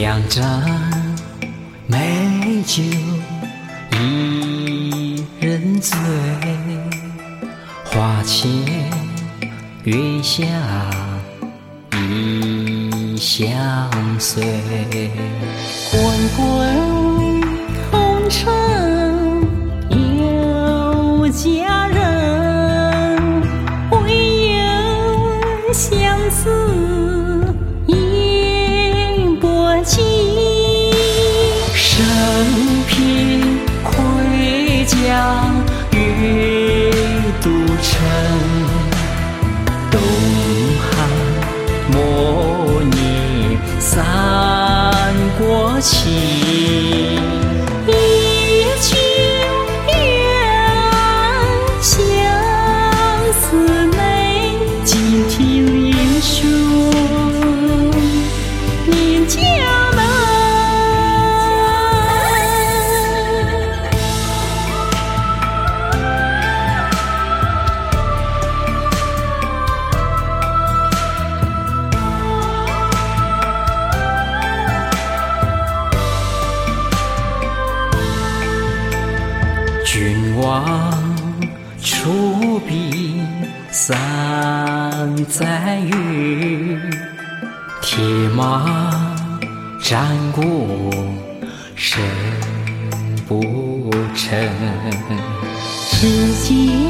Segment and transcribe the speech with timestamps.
[0.00, 0.62] 两盏
[1.88, 2.84] 美酒
[4.00, 5.98] 一人醉，
[7.84, 8.48] 花前
[9.82, 10.44] 月下
[11.94, 14.40] 已相随。
[15.90, 16.00] 滚
[16.36, 17.42] 滚
[17.90, 18.46] 红尘
[19.90, 21.87] 有佳
[45.80, 46.37] 情
[79.90, 81.16] 君王
[81.82, 83.26] 出兵
[83.70, 86.78] 三载余，
[87.80, 88.04] 铁
[88.36, 89.16] 马
[89.82, 90.44] 战过
[91.74, 92.02] 身
[93.26, 94.38] 不成。
[95.90, 96.87] 只见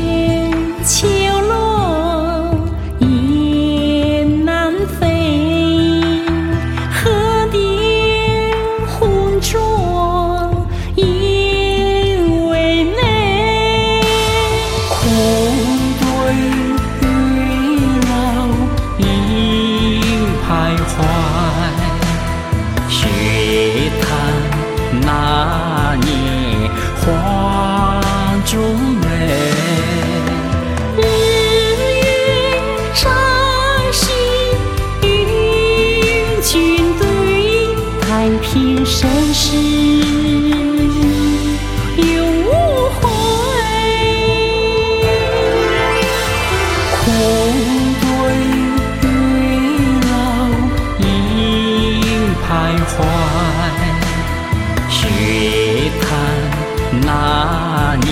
[38.37, 39.57] 平盛世
[41.97, 42.49] 永无
[42.91, 43.09] 悔。
[46.93, 47.03] 空
[48.01, 48.07] 对
[49.03, 49.05] 月
[50.11, 50.13] 老
[50.99, 51.03] 一
[52.45, 52.47] 徘
[52.93, 52.97] 徊，
[54.89, 54.97] 雪
[56.01, 56.07] 叹
[57.01, 57.07] 那
[58.05, 58.07] 年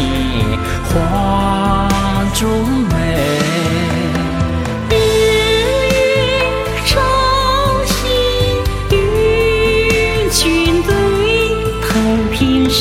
[0.89, 0.95] 花
[2.35, 2.96] 中。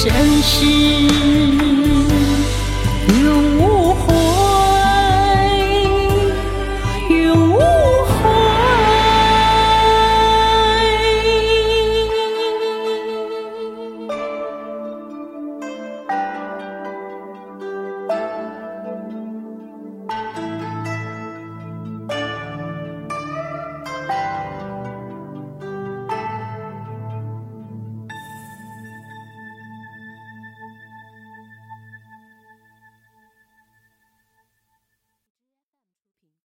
[0.05, 1.44] 真实